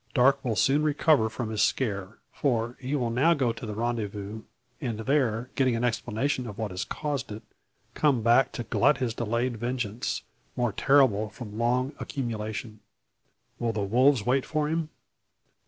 Darke 0.15 0.43
will 0.43 0.55
soon 0.55 0.81
recover 0.81 1.29
from 1.29 1.51
his 1.51 1.61
scare. 1.61 2.17
For 2.33 2.75
he 2.79 2.95
will 2.95 3.11
now 3.11 3.35
go 3.35 3.53
to 3.53 3.65
the 3.67 3.75
rendezvous, 3.75 4.41
and 4.81 4.97
there, 5.01 5.51
getting 5.53 5.75
an 5.75 5.83
explanation 5.83 6.47
of 6.47 6.57
what 6.57 6.71
has 6.71 6.83
caused 6.83 7.31
it, 7.31 7.43
come 7.93 8.23
back 8.23 8.51
to 8.53 8.63
glut 8.63 8.97
his 8.97 9.13
delayed 9.13 9.57
vengeance, 9.57 10.23
more 10.55 10.71
terrible 10.71 11.29
from 11.29 11.59
long 11.59 11.93
accumulation. 11.99 12.79
Will 13.59 13.73
the 13.73 13.83
wolves 13.83 14.25
wait 14.25 14.43
for 14.43 14.67
him? 14.67 14.89